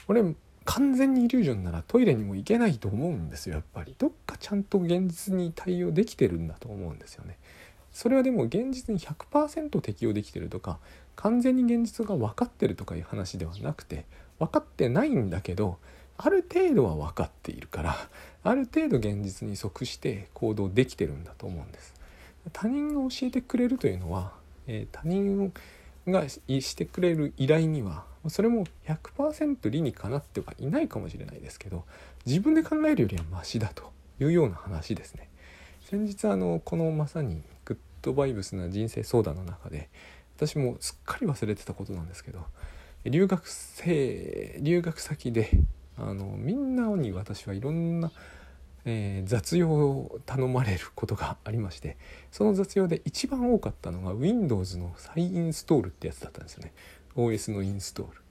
[0.06, 0.24] これ
[0.64, 7.36] 完全にイリュージョンならトイレにも行けないと思うんですよやっぱりどっかちゃんと現実に対応できてるんだと思うんですよね
[7.90, 10.78] それはでも現実に100%適用できてるとか
[11.16, 14.06] 完全に現実が分かってるとかいう話ではなくて
[14.42, 15.78] 分かってないんだけど
[16.18, 17.96] ある程度は分かっているから
[18.42, 21.94] ある程度現実に即して行動できてるんだと思うんです
[22.52, 24.32] 他人が教えてくれるというのは、
[24.66, 25.52] えー、他人
[26.08, 31.84] がしてくれる依頼にはそれも100%理にかなってはいないかもしれないですけど
[32.26, 35.28] 自分で考えるよりはマシだというような話ですね。
[35.82, 39.88] 先日あのこのまさにグッドバイブスな人生相談の中で
[40.36, 42.44] 私もすっかり忘れてたことなんですけど
[43.04, 45.50] 留学生留学先で
[45.98, 48.10] あのみんなに私はいろんな
[48.84, 51.96] えー、雑用を頼まれることがありまして
[52.30, 56.72] その雑用で一番多かったのが Windows の再インストールってやつだったんですよね。
[57.14, 58.22] OS のインストール。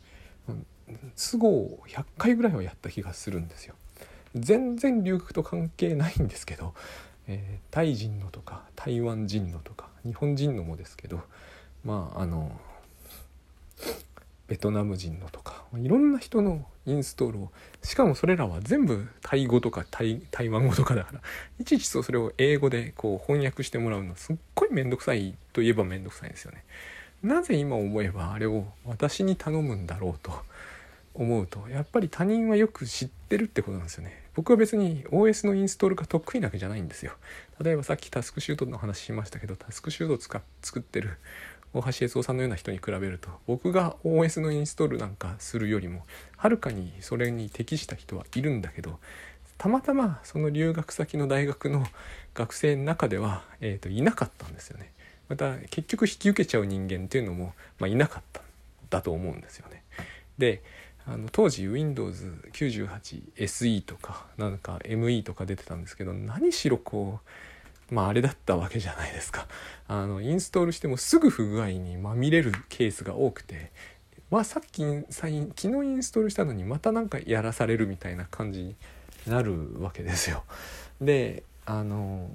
[1.16, 3.76] 都合100回ぐらいはやった気がするんですよ。
[4.36, 6.74] 全然留学と関係ないんですけど、
[7.28, 11.22] えー、タイ人のとか台湾人のとか日本人のもですけど
[11.86, 12.60] まああの
[14.52, 17.52] ベトナム人のとかいろんな人のインストールを
[17.84, 21.22] しかもそれらは全部タイ語とかタイ台湾語とかだから
[21.58, 26.66] いちいちとそれを英語でこう翻訳してもらうのすっごい面倒くさいといえば面倒くさいんですよね。
[27.24, 30.34] なぜ今思えばあれを私に頼むんだろうと
[31.14, 34.22] 思うとやっぱり他人はよく知ってるってことなんですよね。
[34.34, 37.14] 僕は別に OS のインストールが得意なわけじゃないんですよ。
[37.64, 41.20] 例えばさっきタスクシュートの話しましたけどタスクシュートを使作ってる
[41.74, 46.06] 大橋悦夫さんのような人に比べると僕が OS のインストールなんかするよりも
[46.38, 49.00] はるかにそれに適した人はいるんだけど
[49.58, 51.86] たまたまその留学先の大学の
[52.34, 54.92] 学生の中では、えーと、いなかったんですよね。
[55.30, 58.44] また結局引き受けちゃう人間っていうのも、まあ、いなかったん
[58.90, 59.84] だと思うんですよね。
[60.40, 60.64] で
[61.06, 67.28] あの当時 Windows98SE とかなんか ME とか出てたんですけど何しろこう
[67.92, 69.48] まああれだったわけじゃないですか。
[69.88, 73.72] あのインストールしてもすぐ不具合にまみれるケースが多くて、
[74.32, 78.76] まあさっき昨日インストールしたのにまた何かやらされるみたいな感じに
[79.28, 80.44] なるわけですよ。
[81.02, 82.30] で、あの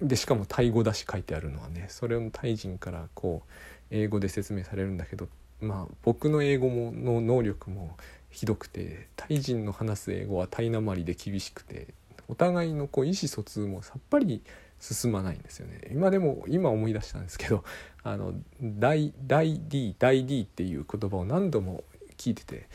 [0.00, 3.52] でしかもタイ語だし書いてあるのはねそれをタイ人からこう
[3.90, 5.28] 英語で説明されるんだけど
[5.60, 7.96] まあ僕の英語もの能力も
[8.30, 11.88] ひどくてタイ人の話す英語はタイなまりで厳しくて
[12.28, 14.42] お互いのこう意思疎通もさっぱり
[14.80, 17.64] 進まないんですよね今でも今思い出したんですけど
[18.04, 21.84] あの大大 D 大 D っていう言葉を何度も
[22.16, 22.68] 聞いてて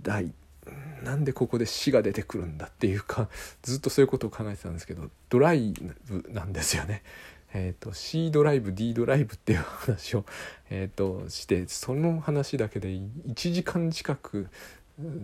[0.00, 0.32] 大
[1.02, 3.28] なんでここで死が出てくるんだっていうか
[3.62, 5.74] ずっとそういうことを考えてたんですけどドライ
[6.06, 7.02] ブなんですよね。
[7.52, 10.24] えーと、C ドライブ D ドライブっていう話を、
[10.68, 14.46] えーとしてその話だけで1時間近く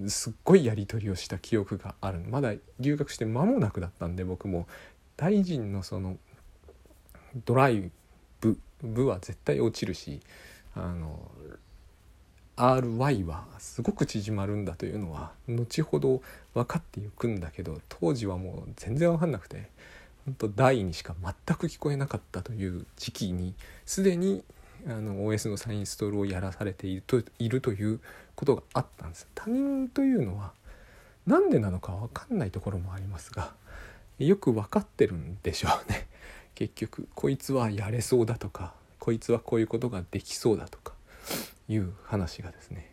[0.09, 4.67] すっごいやり取りをした記憶があるまだ留学して間もなくだったんで僕も。
[5.17, 6.19] 大臣のその
[7.45, 7.91] ドライ
[8.41, 10.21] ブ部は絶対落ちるし
[10.75, 11.31] あの
[12.57, 16.23] RY はすごく縮まるんだというのは後ほど
[16.55, 19.69] 分かっていくんだけど当時はもう全然分かんなくて
[20.25, 24.43] 本当大にしか全く聞こえなかったという時期にすでに
[24.87, 28.01] あの OS のサインストールをやらされているといるという
[28.37, 29.27] ことがあったんです。
[29.35, 30.53] 他人というのは
[31.27, 33.53] 何でなのか分かんないところもありますが
[34.19, 36.07] よく分かってるんでしょうね。
[36.55, 40.95] 結局こいつはやれそうだとかこいつはこういうことができそうだとか
[41.69, 42.93] いう話がですね。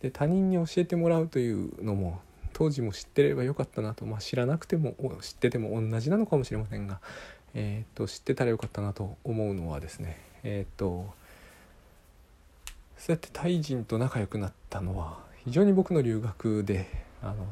[0.00, 2.20] で他人に教えてもらうというのも
[2.52, 7.00] 当時も知ってればよかったなと、まあ、知らなくても知ってても同じなのかもしれませんが、
[7.54, 11.14] えーと、知ってたらよかったなと思うのはですねえっ、と
[13.04, 16.86] そうやってタイ人と仲良くなったのは非常に僕の留学で
[17.20, 17.46] あの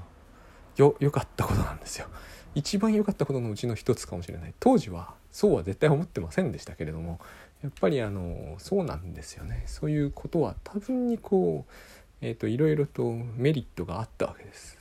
[0.76, 2.06] よ良かったことなんですよ。
[2.54, 7.18] 一番良かったことのうちの一つかもしれない当時はそうは絶対思ってませんでしたけれども
[7.64, 11.72] やっぱりあのそうなんですよねそういうことは多分にこう、
[12.20, 14.78] えーと、いろいろとメリットがあったわけです。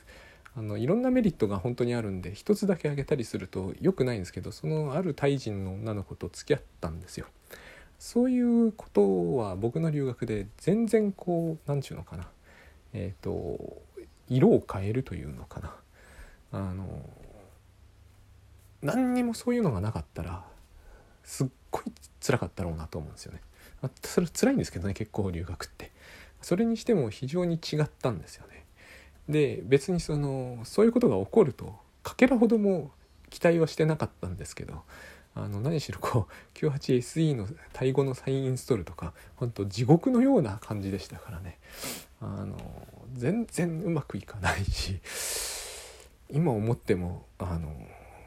[0.55, 7.25] あのいろんなメリットが本当にあるんで一つだけ挙げたりすると良くないんですけどそのあるタイ人の女の子と付き合ったんですよ。
[8.00, 12.28] そういうことは僕の留学で全然こう何ちゅうのかな
[12.94, 13.82] えっ、ー、と
[14.30, 15.76] 色を変えるというのかな
[16.52, 16.86] あの
[18.82, 20.44] 何にもそういうのがなかったら
[21.24, 21.84] すっごい
[22.26, 23.42] 辛かったろうなと思うんですよね。
[24.04, 25.92] それ辛いんですけどね結構留学って。
[26.42, 28.66] それにしても非常に違ったんですよね。
[29.28, 32.92] で別にそのそういうことが起こるとかけらほども
[33.30, 34.84] 期待はしてなかったんですけど
[35.43, 41.58] あの何しろこう 98SE のタイ語のサインストールとか本当地獄のような感じでしたからね。
[42.21, 42.58] あの
[43.13, 44.99] 全然うまくいかないし
[46.30, 47.73] 今思ってもあの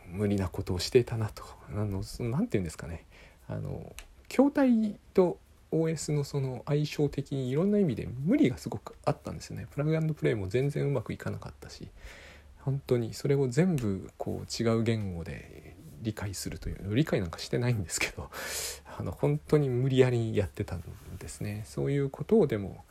[0.09, 1.45] 無理なことをしていたなと。
[1.71, 2.19] 何て
[2.53, 3.05] 言うんですかね。
[3.49, 3.95] あの
[4.29, 5.39] 筐体と
[5.73, 9.67] OS のその相性的にいろんな意味で無理がすごくあったんですよね。
[9.71, 11.89] プラグプレイも全然うまくいかなかったし
[12.61, 15.72] 本当にそれを全部こう違う言語で
[16.03, 18.31] 理解するという理解なんかしてないんですけど
[18.99, 20.83] あの本当に無理やりやってたん
[21.19, 22.85] ですねそういうことをでも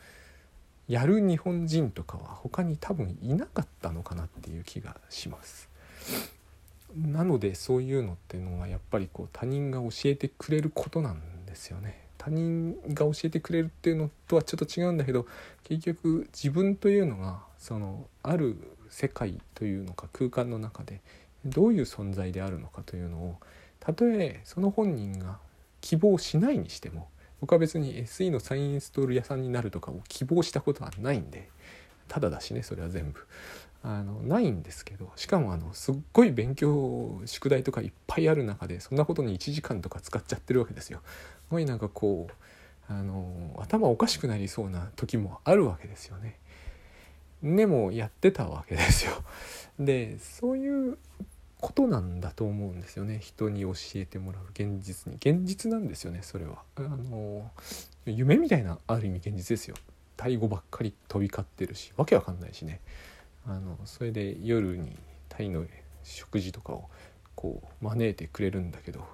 [0.88, 5.70] やる日本人とかは他に多分いなかったのかなっていう気がします。
[6.96, 12.02] なのでそういうのっていうのはやっぱりこう他人が教えてくれることなんですよね。
[12.18, 15.26] 他人が教えてくれるっていうのとはちょっと違うんだけど
[15.64, 18.58] 結局自分というのがそのある
[18.90, 21.02] 世界というのか空間の中で
[21.46, 23.38] どういう存在であるのかというのを
[23.80, 25.40] たとえその本人が
[25.82, 31.50] 希望しないにしても僕は別に SE のサインインストール屋さんになるとかを希望したことはないんで
[32.08, 33.26] ただだしねそれは全部
[33.84, 41.02] あのないんですけどしかもあのすっごい勉強宿題とかいっぱいある中でそんなことに1時間とか使っちゃってるわけですよ。
[41.04, 42.34] すごいなんかこう
[42.88, 46.38] あの頭おかしくなりそうな時もあるわけですよね。
[47.42, 49.14] でもやってたわけですよ。
[49.80, 50.98] でそういう
[51.62, 53.20] ことなんだと思うんですよね。
[53.22, 55.18] 人に教えてもらう現実に。
[55.18, 56.64] 現実なんですよねそれは。
[56.76, 57.50] あの
[58.06, 59.76] 夢みたいなある意味現実ですよ。
[60.18, 62.82] タイ語ばっかり飛び交ってるしわけわかんないしね。
[63.46, 64.98] あのそれで夜に
[65.30, 65.66] タイの
[66.04, 66.90] 食事とかを
[67.36, 69.06] こう招いてくれるんだけど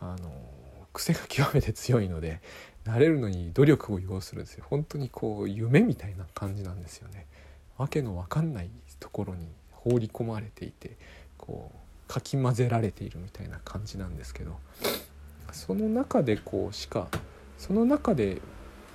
[0.00, 0.30] あの
[0.92, 2.40] 癖が極めて強いので
[2.84, 4.64] 慣れるのに努力を要するんですよ。
[4.68, 7.26] 本当にこう夢みたいな感じなんですよね。
[7.76, 8.70] わけのわかんない
[9.00, 10.96] ところに放り込まれていて
[11.38, 14.58] こうかき混ぜられているみたいな感じなんですけど
[15.52, 17.08] その中でこうしか
[17.56, 18.42] その中で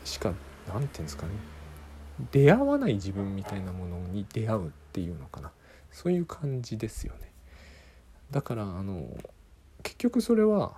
[0.06, 0.34] しか
[0.68, 1.34] 何て言うんですかね
[2.32, 5.52] 出会わない自分みたいなものに出会うっていうのかな
[5.92, 7.32] そういう感じですよね。
[8.32, 9.08] だからあの
[9.84, 10.74] 結局それは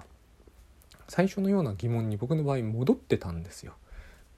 [1.08, 3.74] 最初のような疑問に僕の場合戻ってたんですよ。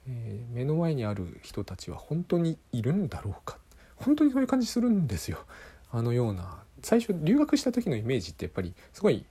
[0.08, 3.58] えー、目の前にある人たちは本当にいるんだろうか
[3.96, 5.44] 本当にそういう感じするんですよ
[5.90, 9.24] あのような最初留学した時のイメージってやっぱりすごい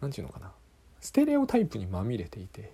[0.00, 0.52] 何て言うのかな。
[1.00, 2.72] ステレオタイプにまみれていて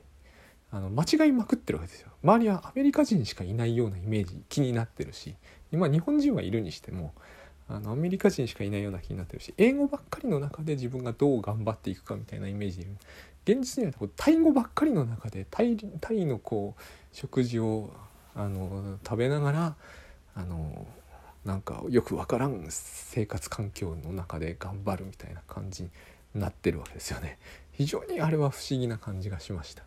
[0.70, 2.10] あの間違いまくってるわけですよ。
[2.22, 5.34] 周りはアメリカ人しかいないようなイメージ気になってるし
[5.72, 7.14] 今日本人はいるにしても
[7.68, 12.86] あのアメリカ人しかいないような気になってるし英語ばっかりの中で自分がどう頑張っていくかみたいなイメージで
[13.44, 16.82] 現実にはタイ語ばっかりの中でタイタイのこう
[17.12, 17.90] 食事を
[18.34, 19.74] あの食べながら
[20.34, 20.86] あの
[21.48, 25.90] なんかよくわからん生活環境の中で頑張るみたいな感じに
[26.34, 27.38] なってるわけですよね。
[27.72, 29.82] 非常にあれは不思議な感じがしました。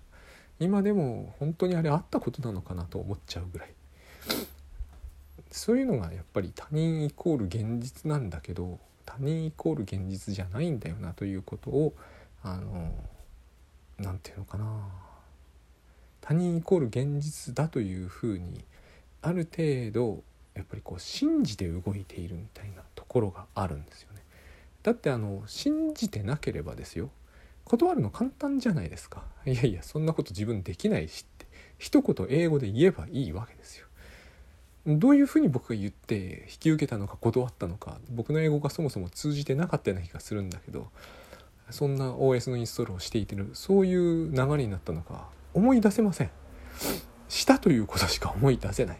[0.60, 3.70] 今でも本当にあれあったことなのかなと思っちゃうぐらい。
[5.52, 11.94] そういうのがやっぱり他人イコール現実なんだけど他人イコール現実じゃないんだよなということを
[12.42, 12.92] あの
[14.00, 14.66] 何て言うのかな。
[16.22, 18.66] 他人イコール現実だというふうに
[19.22, 20.24] ある程度
[20.56, 24.22] やっぱりこう信じて動いているみたいなところがあるんですよね。
[24.84, 27.10] だってあの信じてなければですよ。
[27.66, 29.24] 断るの簡単じゃないですか。
[29.46, 31.48] いやいやそんなこと自分できないしって
[31.78, 33.88] 一言英語で言えばいいわけですよ。
[34.88, 40.90] どういうふうに僕が言って引き受けたのか断ったのか僕の英語がそもそも通じてなかったような気がするんだけど
[41.70, 46.32] そんな OS のインストールをしていてるそういう流れになったのか思い出せません。
[47.30, 49.00] したということしか思い出せない。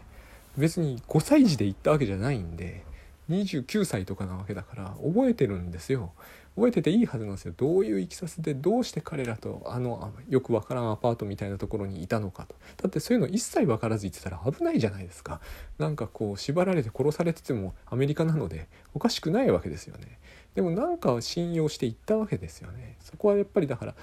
[0.56, 2.84] 別に5歳児で行ったわけじゃないんで
[3.30, 6.12] 29歳とかなわけだから覚えてるんですよ。
[6.54, 7.54] 覚えてていいはずなんですよ。
[7.56, 12.54] どういういきさつでどうして彼らとあのよくわからんアパートみたいなところにいたのかと。
[12.82, 15.40] だってそういうの一切分からず言ってたら危ないじゃないですか。
[15.78, 20.18] なんかこう縛られて殺されててもアメリカなのでおかしくないわけですよね。
[20.54, 22.96] でもなんか信用していったわけですよね。
[23.00, 23.94] そこはやっぱりだから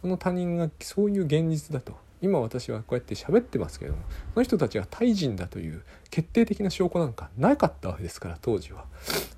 [0.00, 1.94] その他人がそういう現実だと。
[2.20, 3.98] 今私はこうやって喋ってますけども
[4.34, 8.84] その人たちがタイ人だという決定的な証拠なんかなかったわけですから当時は。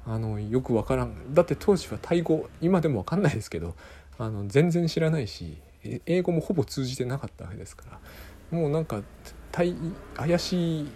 [0.07, 1.35] あのよくわからん。
[1.35, 3.75] だって当時はタイ語今でもわかんないですけど
[4.19, 5.59] あの全然知らないし
[6.07, 7.99] 英語もほぼ通じてなかったわけですから。
[8.51, 9.03] もうなんか
[9.53, 10.89] 怪しい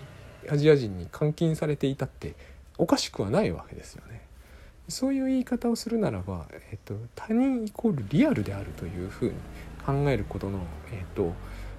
[0.48, 2.34] アジア人に監禁されていたって
[2.78, 4.22] おかしくはないわけですよね。
[4.88, 9.32] そういう言い方をするならば、えっと、他人イコールリアルであるというふうに
[9.86, 10.58] 考えることの、
[10.92, 11.32] えっと、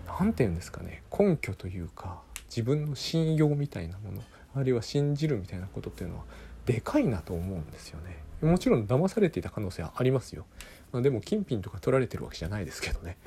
[0.08, 1.04] 何て言うんですかね。
[1.18, 4.24] 根拠というか自分の信用みたいなもの
[4.56, 6.24] あるいは信じるみたいなことっていうのは
[6.66, 8.18] でかいなと思うんですよね。
[8.42, 10.46] もちろん騙されていた可能性はありますよ、
[10.92, 13.18] まあ、でも金品とか取られてるわけじゃないですけどね。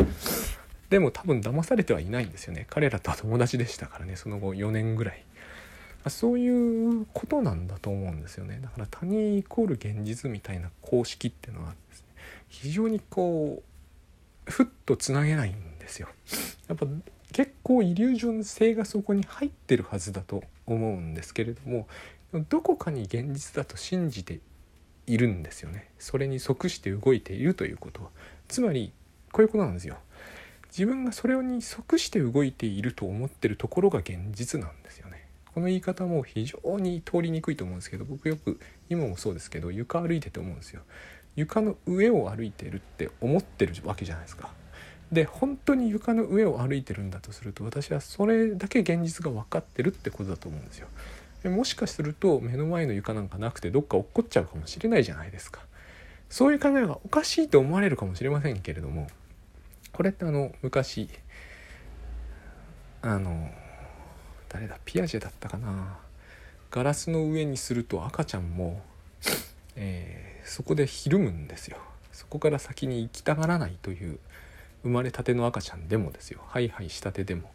[0.90, 2.66] でも多分騙されてはいないんですよね。
[2.70, 5.24] 彼らとは友達でしたからねその後4年ぐらい。
[6.08, 8.60] そういうことなんだと思うんですよね。
[8.62, 12.06] だから他人イコール現実みたいな公式っていうのはですね。
[12.48, 13.62] 非常にこ
[14.46, 16.08] うふっとつなげないんですよ。
[16.68, 16.86] やっぱ
[17.32, 21.86] 結構イリュージョン性がそこに入ってるはずだと思うんですけれども
[22.48, 24.40] どこかに現実だと信じて
[25.06, 25.88] いるんですよね。
[25.98, 28.10] それに即して動いているということは。
[28.46, 28.92] つまり
[29.32, 29.96] こういうことなんですよ。
[30.68, 35.26] 自分がそれに即して動いていると思ってるところが現実なんですよね。
[35.54, 38.60] この言い方も非常に通りにくいと思うんですけど僕よく
[38.90, 40.82] 今もそうですけど床歩いてて思うんですよ。
[41.36, 44.52] 床の上を歩いてるって思ってるわけじゃないですか。
[45.12, 50.88] で本当に床の上を歩いてるんだとすると私はそれだけ現実が分かってるってことだと思うんですよ。
[51.44, 55.62] もしかすると目の前の床なんかなくてどっか落っこっちゃうかもしれないじゃないですか。
[56.28, 59.08] そういう考えがおかしいと思われるかもしれませんけれども
[59.92, 61.08] これってあの昔
[63.00, 63.50] あの
[64.48, 65.98] 誰だピアジェだったかな
[66.70, 68.82] ガラスの上にすると赤ちゃんも、
[69.76, 71.78] えー、そこでひるむんですよ
[72.12, 74.18] そこから先に行きたがらないという
[74.82, 76.40] 生まれたての赤ちゃんでもですよ。
[76.48, 77.50] ハイハイしたてでも。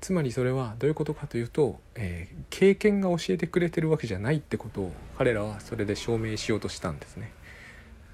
[0.00, 7.32] つまりそれはどういうことかというと、えー、経験が教えてくれてるわけじゃないってことを彼らはそれで証明しようとしたんですね。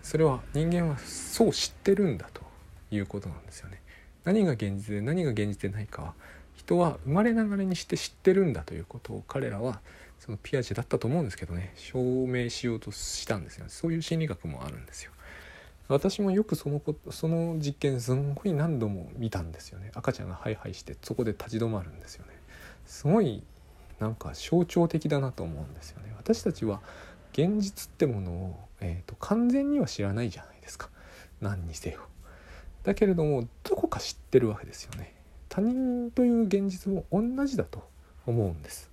[0.03, 2.43] それは人間はそう知ってるんだと
[2.91, 3.81] いうことなんですよね。
[4.25, 6.15] 何が現実で何が現実でないかは
[6.55, 9.81] 人は生まれながらにして知ってるんだということを彼らは
[10.19, 11.73] そのピアジェだったと思うんですけどね。
[11.77, 15.13] 証明しようとしたんですよそういう心理学もあるんですよ。
[15.89, 19.91] 私もよくそのこその実験すんごい何度も見たんですよね。
[19.95, 22.33] 赤ちゃんがハイハイしてそこで立ち止まるんですよね。
[22.87, 23.43] すごい
[23.99, 26.15] なんか象徴的だなと思うんですよね。
[26.17, 26.81] 私たちは
[27.33, 30.89] 現実ってものを、えーと、完全には知らないじゃないですか。
[31.41, 32.01] 何にせよ。
[32.83, 35.15] だけれどもどこか知ってるわけですよね。
[35.49, 37.89] 他人という現実も同じだと
[38.27, 38.91] 思うんです。